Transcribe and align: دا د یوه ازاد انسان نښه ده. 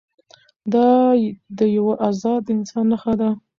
دا 0.73 0.87
د 1.57 1.59
یوه 1.77 1.93
ازاد 2.09 2.43
انسان 2.55 2.85
نښه 2.91 3.13
ده. 3.19 3.29